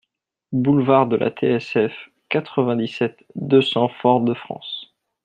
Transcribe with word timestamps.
Boulevard 0.51 1.05
de 1.05 1.15
la 1.15 1.29
T.S.F., 1.29 1.93
quatre-vingt-dix-sept, 2.29 3.23
deux 3.35 3.61
cents 3.61 3.87
Fort-de-France 4.01 4.95